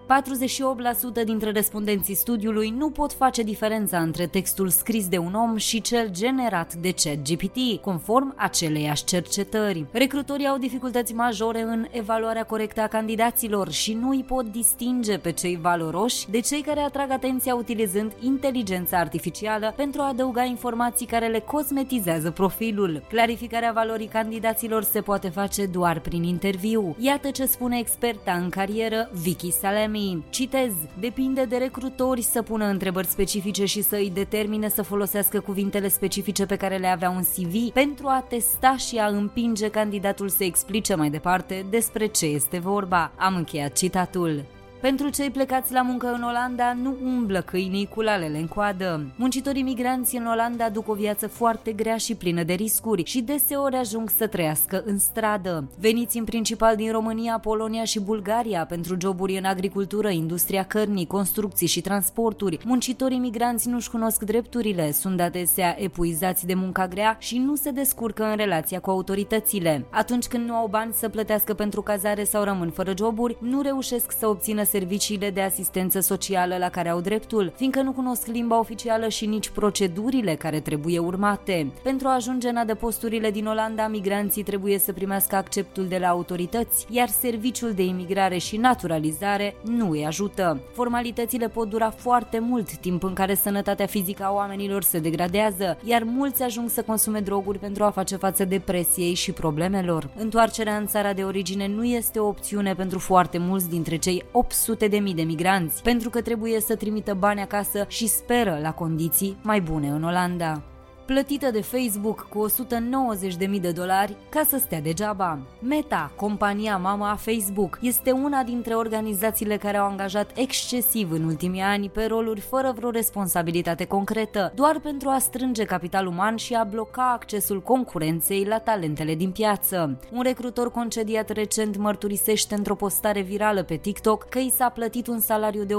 48% 1.20 1.24
dintre 1.24 1.50
respondenții 1.50 2.14
studiului 2.14 2.70
nu 2.70 2.90
pot 2.90 3.12
face 3.12 3.42
diferența 3.42 3.98
între 3.98 4.26
textul 4.26 4.68
scris 4.68 5.08
de 5.08 5.18
un 5.18 5.34
om 5.34 5.56
și 5.56 5.80
cel 5.80 6.08
generat 6.10 6.74
de 6.74 6.94
ChatGPT, 7.02 7.80
conform 7.80 8.34
aceleiași 8.36 9.04
cercetări. 9.04 9.86
Recrutorii 9.92 10.46
au 10.46 10.58
dificultăți 10.58 11.14
majore 11.14 11.62
în 11.62 11.86
evaluarea 11.90 12.44
corectă 12.44 12.80
a 12.80 12.86
candidaților 12.86 13.70
și 13.70 13.92
nu 13.92 14.08
îi 14.08 14.24
pot 14.26 14.46
distinge 14.46 15.18
pe 15.18 15.32
cei 15.32 15.58
valoroși 15.62 16.30
de 16.30 16.40
cei 16.40 16.60
care 16.60 16.80
atrag 16.80 17.10
atenția 17.10 17.54
utilizând 17.54 18.12
inteligența 18.20 18.98
artificială 18.98 19.72
pentru 19.76 20.00
a 20.00 20.08
adăuga 20.08 20.29
adăuga 20.30 20.50
informații 20.50 21.06
care 21.06 21.26
le 21.26 21.38
cosmetizează 21.38 22.30
profilul. 22.30 23.02
Clarificarea 23.08 23.72
valorii 23.72 24.06
candidaților 24.06 24.82
se 24.82 25.00
poate 25.00 25.28
face 25.28 25.66
doar 25.66 26.00
prin 26.00 26.22
interviu. 26.22 26.96
Iată 26.98 27.30
ce 27.30 27.46
spune 27.46 27.78
experta 27.78 28.32
în 28.32 28.48
carieră 28.48 29.10
Vicky 29.12 29.50
Salemi. 29.50 30.24
Citez, 30.30 30.72
depinde 31.00 31.44
de 31.44 31.56
recrutori 31.56 32.22
să 32.22 32.42
pună 32.42 32.64
întrebări 32.64 33.06
specifice 33.06 33.64
și 33.64 33.82
să 33.82 33.96
îi 33.96 34.10
determine 34.14 34.68
să 34.68 34.82
folosească 34.82 35.40
cuvintele 35.40 35.88
specifice 35.88 36.46
pe 36.46 36.56
care 36.56 36.76
le 36.76 36.86
avea 36.86 37.10
un 37.10 37.22
CV 37.22 37.72
pentru 37.72 38.06
a 38.06 38.24
testa 38.28 38.76
și 38.76 38.96
a 38.96 39.06
împinge 39.06 39.68
candidatul 39.68 40.28
să 40.28 40.44
explice 40.44 40.94
mai 40.94 41.10
departe 41.10 41.66
despre 41.70 42.06
ce 42.06 42.26
este 42.26 42.58
vorba. 42.58 43.12
Am 43.16 43.34
încheiat 43.34 43.72
citatul. 43.72 44.44
Pentru 44.80 45.08
cei 45.08 45.30
plecați 45.30 45.72
la 45.72 45.82
muncă 45.82 46.12
în 46.12 46.22
Olanda, 46.22 46.72
nu 46.72 46.96
umblă 47.04 47.40
câinii 47.40 47.86
cu 47.86 48.00
lalele 48.00 48.38
în 48.38 48.46
coadă. 48.46 49.06
Muncitorii 49.16 49.62
migranți 49.62 50.16
în 50.16 50.26
Olanda 50.26 50.68
duc 50.68 50.88
o 50.88 50.94
viață 50.94 51.28
foarte 51.28 51.72
grea 51.72 51.96
și 51.96 52.14
plină 52.14 52.42
de 52.42 52.52
riscuri 52.52 53.04
și 53.04 53.20
deseori 53.20 53.76
ajung 53.76 54.10
să 54.10 54.26
trăiască 54.26 54.82
în 54.86 54.98
stradă. 54.98 55.68
Veniți 55.78 56.18
în 56.18 56.24
principal 56.24 56.76
din 56.76 56.92
România, 56.92 57.38
Polonia 57.38 57.84
și 57.84 58.00
Bulgaria 58.00 58.66
pentru 58.66 58.96
joburi 59.00 59.38
în 59.38 59.44
agricultură, 59.44 60.08
industria 60.08 60.62
cărnii, 60.62 61.06
construcții 61.06 61.66
și 61.66 61.80
transporturi. 61.80 62.58
Muncitorii 62.64 63.18
migranți 63.18 63.68
nu-și 63.68 63.90
cunosc 63.90 64.22
drepturile, 64.22 64.92
sunt 64.92 65.20
adesea 65.20 65.76
epuizați 65.78 66.46
de 66.46 66.54
munca 66.54 66.88
grea 66.88 67.16
și 67.18 67.38
nu 67.38 67.54
se 67.54 67.70
descurcă 67.70 68.24
în 68.24 68.36
relația 68.36 68.80
cu 68.80 68.90
autoritățile. 68.90 69.86
Atunci 69.90 70.26
când 70.26 70.48
nu 70.48 70.54
au 70.54 70.66
bani 70.66 70.92
să 70.92 71.08
plătească 71.08 71.54
pentru 71.54 71.82
cazare 71.82 72.24
sau 72.24 72.42
rămân 72.42 72.70
fără 72.70 72.92
joburi, 72.96 73.36
nu 73.40 73.60
reușesc 73.60 74.12
să 74.18 74.26
obțină 74.26 74.68
serviciile 74.70 75.30
de 75.30 75.40
asistență 75.40 76.00
socială 76.00 76.56
la 76.56 76.68
care 76.68 76.88
au 76.88 77.00
dreptul, 77.00 77.52
fiindcă 77.56 77.82
nu 77.82 77.92
cunosc 77.92 78.26
limba 78.26 78.58
oficială 78.58 79.08
și 79.08 79.26
nici 79.26 79.48
procedurile 79.48 80.34
care 80.34 80.60
trebuie 80.60 80.98
urmate. 80.98 81.72
Pentru 81.82 82.08
a 82.08 82.14
ajunge 82.14 82.48
în 82.48 82.56
adăposturile 82.56 83.30
din 83.30 83.46
Olanda, 83.46 83.88
migranții 83.88 84.42
trebuie 84.42 84.78
să 84.78 84.92
primească 84.92 85.36
acceptul 85.36 85.86
de 85.86 85.98
la 85.98 86.08
autorități, 86.08 86.86
iar 86.90 87.08
serviciul 87.08 87.72
de 87.72 87.84
imigrare 87.84 88.38
și 88.38 88.56
naturalizare 88.56 89.54
nu 89.64 89.90
îi 89.90 90.06
ajută. 90.06 90.60
Formalitățile 90.72 91.48
pot 91.48 91.68
dura 91.68 91.90
foarte 91.90 92.38
mult, 92.38 92.76
timp 92.76 93.02
în 93.02 93.12
care 93.12 93.34
sănătatea 93.34 93.86
fizică 93.86 94.24
a 94.24 94.32
oamenilor 94.32 94.82
se 94.82 94.98
degradează, 94.98 95.78
iar 95.84 96.02
mulți 96.02 96.42
ajung 96.42 96.68
să 96.70 96.82
consume 96.82 97.20
droguri 97.20 97.58
pentru 97.58 97.84
a 97.84 97.90
face 97.90 98.16
față 98.16 98.44
depresiei 98.44 99.14
și 99.14 99.32
problemelor. 99.32 100.10
Întoarcerea 100.16 100.76
în 100.76 100.86
țara 100.86 101.12
de 101.12 101.22
origine 101.22 101.66
nu 101.66 101.84
este 101.84 102.18
o 102.18 102.26
opțiune 102.26 102.74
pentru 102.74 102.98
foarte 102.98 103.38
mulți 103.38 103.68
dintre 103.68 103.96
cei 103.96 104.24
800 104.32 104.59
de 104.88 104.98
mii 104.98 105.14
de 105.14 105.22
migranți, 105.22 105.82
pentru 105.82 106.10
că 106.10 106.22
trebuie 106.22 106.60
să 106.60 106.76
trimită 106.76 107.14
bani 107.14 107.40
acasă 107.40 107.84
și 107.88 108.06
speră 108.06 108.58
la 108.62 108.72
condiții 108.72 109.36
mai 109.42 109.60
bune 109.60 109.88
în 109.88 110.04
Olanda 110.04 110.62
plătită 111.10 111.50
de 111.50 111.60
Facebook 111.60 112.26
cu 112.28 112.46
190.000 112.50 113.60
de 113.60 113.70
dolari 113.70 114.16
ca 114.28 114.42
să 114.48 114.58
stea 114.58 114.80
degeaba. 114.80 115.38
Meta, 115.58 116.12
compania 116.16 116.76
mama 116.76 117.10
a 117.10 117.14
Facebook, 117.14 117.78
este 117.82 118.10
una 118.10 118.42
dintre 118.42 118.74
organizațiile 118.74 119.56
care 119.56 119.76
au 119.76 119.86
angajat 119.86 120.30
excesiv 120.34 121.10
în 121.12 121.24
ultimii 121.24 121.60
ani 121.60 121.88
pe 121.88 122.04
roluri 122.04 122.40
fără 122.40 122.72
vreo 122.76 122.90
responsabilitate 122.90 123.84
concretă, 123.84 124.52
doar 124.54 124.80
pentru 124.80 125.08
a 125.08 125.18
strânge 125.18 125.64
capital 125.64 126.06
uman 126.06 126.36
și 126.36 126.54
a 126.54 126.64
bloca 126.64 127.12
accesul 127.12 127.62
concurenței 127.62 128.44
la 128.44 128.58
talentele 128.58 129.14
din 129.14 129.30
piață. 129.30 129.98
Un 130.12 130.22
recrutor 130.22 130.70
concediat 130.70 131.28
recent 131.28 131.76
mărturisește 131.76 132.54
într-o 132.54 132.74
postare 132.74 133.20
virală 133.20 133.62
pe 133.62 133.76
TikTok 133.76 134.28
că 134.28 134.38
i 134.38 134.52
s-a 134.56 134.68
plătit 134.68 135.06
un 135.06 135.20
salariu 135.20 135.64
de 135.64 135.74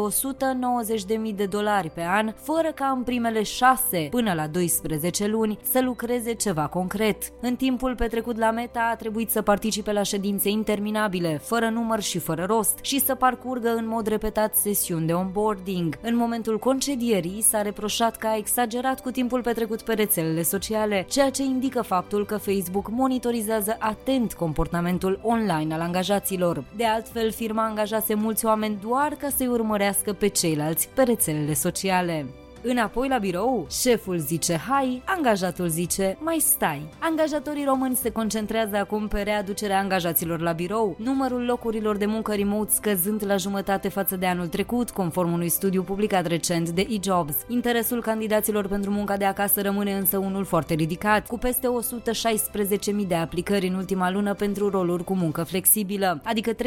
190.000 1.29 1.35
de 1.35 1.45
dolari 1.45 1.89
pe 1.89 2.03
an, 2.03 2.33
fără 2.35 2.71
ca 2.75 2.85
în 2.85 3.03
primele 3.03 3.43
6 3.43 4.07
până 4.09 4.33
la 4.33 4.47
12 4.47 5.19
10 5.21 5.27
luni 5.27 5.57
să 5.63 5.81
lucreze 5.81 6.33
ceva 6.33 6.67
concret. 6.67 7.23
În 7.41 7.55
timpul 7.55 7.95
petrecut 7.95 8.37
la 8.37 8.51
Meta 8.51 8.89
a 8.91 8.95
trebuit 8.95 9.29
să 9.29 9.41
participe 9.41 9.91
la 9.91 10.03
ședințe 10.03 10.49
interminabile, 10.49 11.37
fără 11.37 11.69
număr 11.69 12.01
și 12.01 12.19
fără 12.19 12.43
rost, 12.43 12.77
și 12.81 12.99
să 12.99 13.15
parcurgă 13.15 13.73
în 13.75 13.87
mod 13.87 14.07
repetat 14.07 14.55
sesiuni 14.55 15.05
de 15.05 15.13
onboarding. 15.13 15.97
În 16.01 16.15
momentul 16.15 16.59
concedierii 16.59 17.41
s-a 17.41 17.61
reproșat 17.61 18.17
că 18.17 18.27
a 18.27 18.37
exagerat 18.37 19.01
cu 19.01 19.11
timpul 19.11 19.41
petrecut 19.41 19.81
pe 19.81 19.93
rețelele 19.93 20.41
sociale, 20.41 21.05
ceea 21.09 21.29
ce 21.29 21.43
indică 21.43 21.81
faptul 21.81 22.25
că 22.25 22.37
Facebook 22.37 22.89
monitorizează 22.89 23.75
atent 23.79 24.33
comportamentul 24.33 25.19
online 25.23 25.73
al 25.73 25.81
angajaților. 25.81 26.63
De 26.75 26.85
altfel, 26.85 27.31
firma 27.31 27.65
angajase 27.65 28.13
mulți 28.13 28.45
oameni 28.45 28.79
doar 28.81 29.15
ca 29.19 29.29
să-i 29.35 29.47
urmărească 29.47 30.13
pe 30.13 30.27
ceilalți 30.27 30.89
pe 30.93 31.03
rețelele 31.03 31.53
sociale. 31.53 32.25
Înapoi 32.63 33.07
la 33.07 33.17
birou, 33.17 33.67
șeful 33.69 34.17
zice 34.17 34.55
hai, 34.55 35.01
angajatul 35.05 35.67
zice 35.67 36.17
mai 36.19 36.37
stai. 36.39 36.89
Angajatorii 36.99 37.65
români 37.65 37.95
se 37.95 38.09
concentrează 38.09 38.75
acum 38.75 39.07
pe 39.07 39.21
readucerea 39.21 39.79
angajaților 39.79 40.39
la 40.39 40.51
birou, 40.51 40.95
numărul 40.99 41.45
locurilor 41.45 41.97
de 41.97 42.05
muncă 42.05 42.33
remote 42.33 42.71
scăzând 42.71 43.25
la 43.25 43.35
jumătate 43.35 43.89
față 43.89 44.15
de 44.15 44.25
anul 44.25 44.47
trecut, 44.47 44.89
conform 44.89 45.33
unui 45.33 45.49
studiu 45.49 45.83
publicat 45.83 46.25
recent 46.25 46.69
de 46.69 46.87
eJobs. 46.89 47.35
Interesul 47.47 48.01
candidaților 48.01 48.67
pentru 48.67 48.91
munca 48.91 49.17
de 49.17 49.25
acasă 49.25 49.61
rămâne 49.61 49.93
însă 49.93 50.17
unul 50.17 50.43
foarte 50.43 50.73
ridicat, 50.73 51.27
cu 51.27 51.37
peste 51.37 51.67
116.000 53.01 53.07
de 53.07 53.15
aplicări 53.15 53.67
în 53.67 53.73
ultima 53.73 54.11
lună 54.11 54.33
pentru 54.33 54.69
roluri 54.69 55.03
cu 55.03 55.13
muncă 55.13 55.43
flexibilă, 55.43 56.21
adică 56.23 56.51
13,5% 56.53 56.57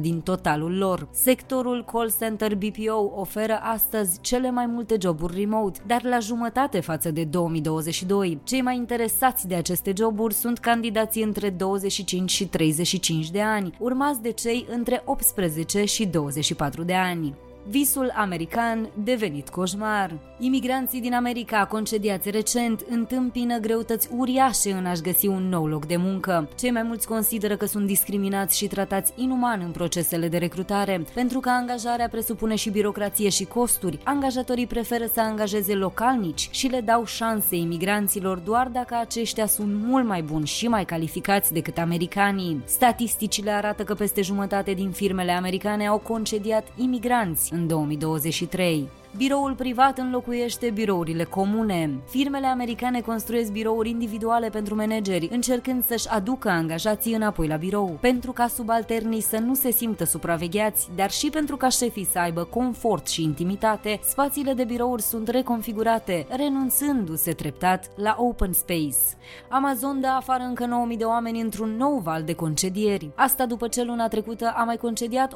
din 0.00 0.20
totalul 0.20 0.78
lor. 0.78 1.08
Sectorul 1.10 1.84
call 1.92 2.12
center 2.20 2.54
BPO 2.54 3.12
oferă 3.14 3.60
astăzi 3.62 4.09
astăzi 4.10 4.28
cele 4.28 4.50
mai 4.50 4.66
multe 4.66 4.96
joburi 5.00 5.38
remote, 5.38 5.80
dar 5.86 6.02
la 6.04 6.18
jumătate 6.18 6.80
față 6.80 7.10
de 7.10 7.24
2022. 7.24 8.40
Cei 8.44 8.62
mai 8.62 8.76
interesați 8.76 9.48
de 9.48 9.54
aceste 9.54 9.92
joburi 9.96 10.34
sunt 10.34 10.58
candidații 10.58 11.22
între 11.22 11.50
25 11.50 12.30
și 12.30 12.46
35 12.46 13.30
de 13.30 13.40
ani, 13.40 13.74
urmați 13.78 14.22
de 14.22 14.30
cei 14.30 14.66
între 14.70 15.02
18 15.04 15.84
și 15.84 16.06
24 16.06 16.82
de 16.82 16.94
ani. 16.94 17.34
Visul 17.70 18.12
american 18.14 18.90
devenit 19.04 19.48
coșmar. 19.48 20.18
Imigranții 20.38 21.00
din 21.00 21.14
America 21.14 21.66
concediați 21.66 22.30
recent 22.30 22.84
întâmpină 22.88 23.58
greutăți 23.58 24.08
uriașe 24.16 24.72
în 24.72 24.86
a-și 24.86 25.02
găsi 25.02 25.26
un 25.26 25.48
nou 25.48 25.66
loc 25.66 25.86
de 25.86 25.96
muncă. 25.96 26.48
Cei 26.58 26.70
mai 26.70 26.82
mulți 26.82 27.06
consideră 27.06 27.56
că 27.56 27.66
sunt 27.66 27.86
discriminați 27.86 28.56
și 28.56 28.66
tratați 28.66 29.12
inuman 29.16 29.60
în 29.64 29.70
procesele 29.70 30.28
de 30.28 30.38
recrutare. 30.38 31.04
Pentru 31.14 31.40
că 31.40 31.48
angajarea 31.48 32.08
presupune 32.08 32.54
și 32.54 32.70
birocrație 32.70 33.28
și 33.28 33.44
costuri, 33.44 33.98
angajatorii 34.04 34.66
preferă 34.66 35.04
să 35.12 35.20
angajeze 35.20 35.74
localnici 35.74 36.48
și 36.50 36.66
le 36.66 36.80
dau 36.80 37.04
șanse 37.04 37.56
imigranților 37.56 38.38
doar 38.38 38.68
dacă 38.68 38.96
aceștia 39.00 39.46
sunt 39.46 39.74
mult 39.74 40.06
mai 40.06 40.22
buni 40.22 40.46
și 40.46 40.68
mai 40.68 40.84
calificați 40.84 41.52
decât 41.52 41.78
americanii. 41.78 42.62
Statisticile 42.64 43.50
arată 43.50 43.82
că 43.82 43.94
peste 43.94 44.22
jumătate 44.22 44.72
din 44.72 44.90
firmele 44.90 45.32
americane 45.32 45.86
au 45.86 45.98
concediat 45.98 46.66
imigranți 46.76 47.58
în 47.60 47.66
2023. 47.66 48.88
Biroul 49.16 49.54
privat 49.54 49.98
înlocuiește 49.98 50.70
birourile 50.70 51.24
comune. 51.24 51.90
Firmele 52.08 52.46
americane 52.46 53.00
construiesc 53.00 53.52
birouri 53.52 53.88
individuale 53.88 54.48
pentru 54.48 54.74
manageri, 54.74 55.28
încercând 55.32 55.84
să-și 55.84 56.08
aducă 56.08 56.48
angajații 56.48 57.14
înapoi 57.14 57.46
la 57.46 57.56
birou, 57.56 57.98
pentru 58.00 58.32
ca 58.32 58.46
subalternii 58.46 59.20
să 59.20 59.38
nu 59.38 59.54
se 59.54 59.70
simtă 59.70 60.04
supravegheați, 60.04 60.88
dar 60.94 61.10
și 61.10 61.30
pentru 61.30 61.56
ca 61.56 61.68
șefii 61.68 62.08
să 62.12 62.18
aibă 62.18 62.44
confort 62.44 63.08
și 63.08 63.22
intimitate, 63.22 64.00
spațiile 64.02 64.52
de 64.52 64.64
birouri 64.64 65.02
sunt 65.02 65.28
reconfigurate, 65.28 66.26
renunțându-se 66.28 67.32
treptat 67.32 67.90
la 67.96 68.16
open 68.18 68.52
space. 68.52 68.96
Amazon 69.48 70.00
dă 70.00 70.06
afară 70.06 70.42
încă 70.42 70.66
9000 70.66 70.96
de 70.96 71.04
oameni 71.04 71.40
într-un 71.40 71.76
nou 71.76 71.98
val 71.98 72.22
de 72.22 72.34
concedieri. 72.34 73.10
Asta 73.14 73.46
după 73.46 73.68
ce 73.68 73.82
luna 73.82 74.08
trecută 74.08 74.52
a 74.56 74.64
mai 74.64 74.76
concediat 74.76 75.34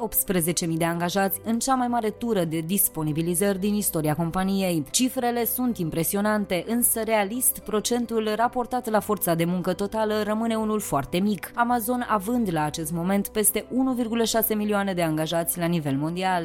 18.000 0.67 0.77
de 0.77 0.85
angajați 0.85 1.39
în 1.43 1.59
cea 1.59 1.75
mai 1.75 1.87
mare 1.87 2.09
tură 2.09 2.43
de 2.43 2.59
disponibilizări 2.59 3.63
din 3.65 3.75
istoria 3.75 4.15
companiei. 4.15 4.83
Cifrele 4.91 5.45
sunt 5.45 5.77
impresionante, 5.77 6.63
însă 6.67 7.03
realist, 7.03 7.59
procentul 7.59 8.33
raportat 8.35 8.89
la 8.89 8.99
forța 8.99 9.35
de 9.35 9.45
muncă 9.45 9.73
totală 9.73 10.23
rămâne 10.23 10.55
unul 10.55 10.79
foarte 10.79 11.17
mic, 11.19 11.51
Amazon 11.55 12.05
având 12.09 12.47
la 12.51 12.63
acest 12.63 12.91
moment 12.91 13.27
peste 13.27 13.65
1,6 14.49 14.55
milioane 14.55 14.93
de 14.93 15.01
angajați 15.01 15.59
la 15.59 15.65
nivel 15.65 15.95
mondial. 15.95 16.43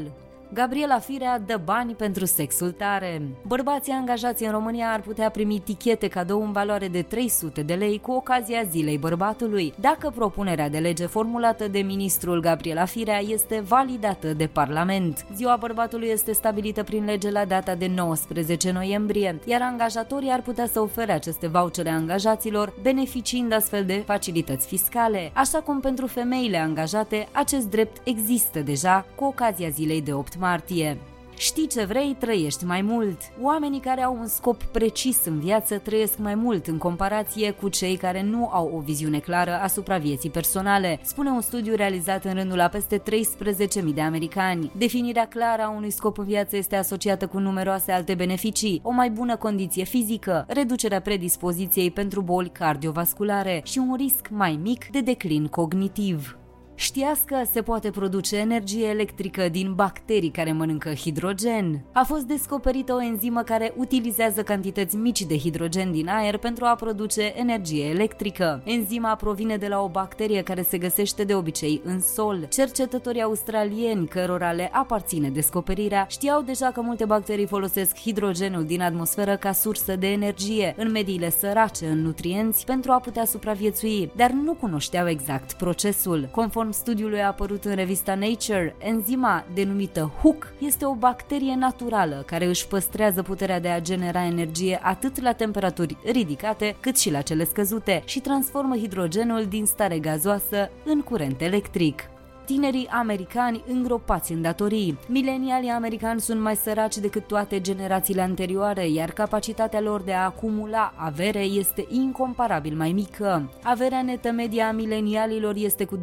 Gabriela 0.52 0.98
Firea 0.98 1.38
dă 1.38 1.60
bani 1.64 1.94
pentru 1.94 2.24
sexul 2.24 2.70
tare. 2.70 3.22
Bărbații 3.46 3.92
angajați 3.92 4.44
în 4.44 4.50
România 4.50 4.92
ar 4.92 5.00
putea 5.00 5.30
primi 5.30 5.60
tichete 5.64 6.08
cadou 6.08 6.42
în 6.42 6.52
valoare 6.52 6.88
de 6.88 7.02
300 7.02 7.62
de 7.62 7.74
lei 7.74 8.00
cu 8.00 8.12
ocazia 8.12 8.62
zilei 8.70 8.98
bărbatului, 8.98 9.74
dacă 9.80 10.12
propunerea 10.14 10.68
de 10.68 10.78
lege 10.78 11.06
formulată 11.06 11.68
de 11.68 11.78
ministrul 11.78 12.40
Gabriela 12.40 12.84
Firea 12.84 13.18
este 13.18 13.60
validată 13.60 14.32
de 14.32 14.46
Parlament. 14.46 15.26
Ziua 15.34 15.56
bărbatului 15.56 16.08
este 16.08 16.32
stabilită 16.32 16.82
prin 16.82 17.04
lege 17.04 17.30
la 17.30 17.44
data 17.44 17.74
de 17.74 17.86
19 17.94 18.72
noiembrie, 18.72 19.38
iar 19.44 19.62
angajatorii 19.62 20.30
ar 20.30 20.42
putea 20.42 20.66
să 20.66 20.80
ofere 20.80 21.12
aceste 21.12 21.46
vouchere 21.46 21.90
angajaților, 21.90 22.72
beneficiind 22.82 23.52
astfel 23.52 23.84
de 23.84 24.02
facilități 24.06 24.66
fiscale. 24.66 25.30
Așa 25.34 25.58
cum 25.58 25.80
pentru 25.80 26.06
femeile 26.06 26.58
angajate, 26.58 27.28
acest 27.32 27.70
drept 27.70 28.00
există 28.04 28.60
deja 28.60 29.06
cu 29.14 29.24
ocazia 29.24 29.68
zilei 29.68 30.02
de 30.02 30.12
8 30.12 30.38
martie. 30.40 30.98
Știi 31.40 31.66
ce 31.66 31.84
vrei, 31.84 32.16
trăiești 32.18 32.64
mai 32.64 32.82
mult. 32.82 33.18
Oamenii 33.42 33.80
care 33.80 34.02
au 34.02 34.16
un 34.20 34.26
scop 34.26 34.62
precis 34.62 35.24
în 35.24 35.38
viață 35.38 35.78
trăiesc 35.78 36.18
mai 36.18 36.34
mult 36.34 36.66
în 36.66 36.78
comparație 36.78 37.50
cu 37.50 37.68
cei 37.68 37.96
care 37.96 38.22
nu 38.22 38.48
au 38.52 38.72
o 38.76 38.80
viziune 38.80 39.18
clară 39.18 39.60
asupra 39.62 39.98
vieții 39.98 40.30
personale, 40.30 41.00
spune 41.02 41.30
un 41.30 41.40
studiu 41.40 41.74
realizat 41.74 42.24
în 42.24 42.34
rândul 42.34 42.60
a 42.60 42.68
peste 42.68 42.98
13.000 42.98 43.94
de 43.94 44.00
americani. 44.00 44.70
Definirea 44.76 45.26
clară 45.26 45.62
a 45.62 45.70
unui 45.70 45.90
scop 45.90 46.18
în 46.18 46.24
viață 46.24 46.56
este 46.56 46.76
asociată 46.76 47.26
cu 47.26 47.38
numeroase 47.38 47.92
alte 47.92 48.14
beneficii, 48.14 48.80
o 48.84 48.90
mai 48.90 49.10
bună 49.10 49.36
condiție 49.36 49.84
fizică, 49.84 50.44
reducerea 50.48 51.00
predispoziției 51.00 51.90
pentru 51.90 52.20
boli 52.20 52.48
cardiovasculare 52.48 53.60
și 53.64 53.78
un 53.78 53.96
risc 53.96 54.28
mai 54.30 54.58
mic 54.62 54.86
de 54.90 55.00
declin 55.00 55.46
cognitiv. 55.46 56.39
Știați 56.80 57.26
că 57.26 57.36
se 57.52 57.62
poate 57.62 57.90
produce 57.90 58.36
energie 58.36 58.86
electrică 58.86 59.48
din 59.48 59.74
bacterii 59.74 60.30
care 60.30 60.52
mănâncă 60.52 60.92
hidrogen? 60.94 61.80
A 61.92 62.02
fost 62.02 62.22
descoperită 62.22 62.92
o 62.92 63.02
enzimă 63.02 63.42
care 63.42 63.74
utilizează 63.76 64.42
cantități 64.42 64.96
mici 64.96 65.22
de 65.22 65.38
hidrogen 65.38 65.92
din 65.92 66.08
aer 66.08 66.36
pentru 66.36 66.64
a 66.64 66.74
produce 66.74 67.32
energie 67.36 67.84
electrică. 67.84 68.62
Enzima 68.64 69.14
provine 69.14 69.56
de 69.56 69.68
la 69.68 69.80
o 69.80 69.88
bacterie 69.88 70.42
care 70.42 70.62
se 70.62 70.78
găsește 70.78 71.24
de 71.24 71.34
obicei 71.34 71.80
în 71.84 72.00
sol. 72.00 72.46
Cercetătorii 72.48 73.22
australieni 73.22 74.08
cărora 74.08 74.52
le 74.52 74.70
aparține 74.72 75.28
descoperirea 75.28 76.06
știau 76.08 76.42
deja 76.42 76.70
că 76.70 76.80
multe 76.80 77.04
bacterii 77.04 77.46
folosesc 77.46 77.96
hidrogenul 77.98 78.64
din 78.64 78.82
atmosferă 78.82 79.36
ca 79.36 79.52
sursă 79.52 79.96
de 79.96 80.10
energie 80.10 80.74
în 80.76 80.90
mediile 80.90 81.30
sărace 81.30 81.86
în 81.86 82.02
nutrienți 82.02 82.64
pentru 82.64 82.92
a 82.92 82.98
putea 82.98 83.24
supraviețui, 83.24 84.10
dar 84.16 84.30
nu 84.30 84.52
cunoșteau 84.52 85.08
exact 85.08 85.52
procesul. 85.52 86.28
Conform 86.30 86.68
studiului 86.72 87.22
apărut 87.22 87.64
în 87.64 87.74
revista 87.74 88.14
Nature, 88.14 88.76
enzima 88.78 89.44
denumită 89.54 90.12
HUC 90.20 90.52
este 90.58 90.84
o 90.84 90.94
bacterie 90.94 91.54
naturală 91.54 92.22
care 92.26 92.46
își 92.46 92.66
păstrează 92.66 93.22
puterea 93.22 93.60
de 93.60 93.68
a 93.68 93.80
genera 93.80 94.24
energie 94.24 94.80
atât 94.82 95.20
la 95.20 95.32
temperaturi 95.32 95.96
ridicate 96.04 96.76
cât 96.80 96.98
și 96.98 97.10
la 97.10 97.20
cele 97.20 97.44
scăzute 97.44 98.02
și 98.04 98.20
transformă 98.20 98.76
hidrogenul 98.76 99.46
din 99.46 99.64
stare 99.64 99.98
gazoasă 99.98 100.70
în 100.84 101.00
curent 101.00 101.40
electric 101.40 102.10
tinerii 102.50 102.88
americani 102.90 103.64
îngropați 103.66 104.32
în 104.32 104.42
datorii. 104.42 104.98
Milenialii 105.08 105.68
americani 105.68 106.20
sunt 106.20 106.40
mai 106.40 106.56
săraci 106.56 106.96
decât 106.96 107.26
toate 107.26 107.60
generațiile 107.60 108.20
anterioare, 108.20 108.88
iar 108.88 109.10
capacitatea 109.10 109.80
lor 109.80 110.02
de 110.02 110.12
a 110.12 110.24
acumula 110.24 110.92
avere 110.96 111.40
este 111.40 111.86
incomparabil 111.88 112.76
mai 112.76 112.92
mică. 112.92 113.50
Averea 113.62 114.02
netă 114.02 114.30
media 114.30 114.68
a 114.68 114.72
milenialilor 114.72 115.54
este 115.56 115.84
cu 115.84 115.96
20% 115.96 116.00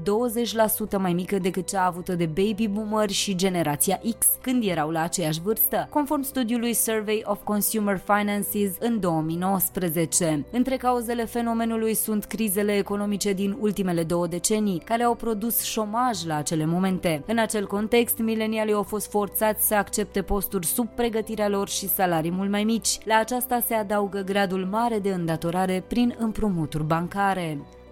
mai 0.98 1.14
mică 1.14 1.38
decât 1.38 1.68
cea 1.68 1.86
avută 1.86 2.16
de 2.16 2.26
baby 2.26 2.68
boomer 2.68 3.10
și 3.10 3.36
generația 3.36 4.00
X, 4.18 4.28
când 4.42 4.64
erau 4.66 4.90
la 4.90 5.02
aceeași 5.02 5.42
vârstă, 5.42 5.88
conform 5.90 6.22
studiului 6.22 6.74
Survey 6.74 7.22
of 7.26 7.44
Consumer 7.44 8.02
Finances 8.06 8.72
în 8.80 9.00
2019. 9.00 10.46
Între 10.52 10.78
cauzele 10.78 11.26
fenomenului 11.26 11.94
sunt 11.94 12.26
crizele 12.26 12.78
economice 12.78 13.34
din 13.34 13.58
ultimele 13.60 14.04
două 14.04 14.28
decenii, 14.28 14.82
care 14.86 15.04
au 15.04 15.16
produs 15.16 15.64
șomaj 15.64 16.26
la 16.26 16.36
acele 16.38 16.66
momente. 16.66 17.24
În 17.28 17.38
acel 17.38 17.68
context, 17.68 18.18
milenialii 18.18 18.74
au 18.74 18.84
fost 18.84 19.10
forțați 19.10 19.68
să 19.68 19.76
accepte 19.76 20.22
posturi 20.22 20.66
sub 20.66 20.88
pregătirea 20.88 21.48
lor 21.50 21.70
și 21.70 21.88
salarii 21.88 22.32
mult 22.32 22.50
mai 22.50 22.64
mici. 22.64 22.98
La 23.06 23.18
aceasta 23.18 23.60
se 23.66 23.74
adaugă 23.74 24.20
gradul 24.20 24.66
mare 24.66 25.00
de 25.00 25.10
îndatorare 25.10 25.84
prin 25.88 26.16
împrumuturi 26.18 26.84
bancare. 26.84 27.58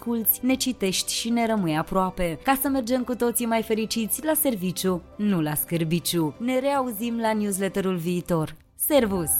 asculți, 0.00 0.40
ne 0.42 0.54
citești 0.54 1.12
și 1.12 1.28
ne 1.28 1.46
rămâi 1.46 1.76
aproape, 1.76 2.38
ca 2.42 2.58
să 2.60 2.68
mergem 2.68 3.02
cu 3.04 3.14
toții 3.14 3.46
mai 3.46 3.62
fericiți 3.62 4.24
la 4.24 4.34
serviciu, 4.34 5.02
nu 5.16 5.40
la 5.40 5.54
scârbiciu. 5.54 6.34
Ne 6.38 6.58
reauzim 6.58 7.18
la 7.20 7.32
newsletterul 7.32 7.96
viitor. 7.96 8.56
Servus! 8.74 9.30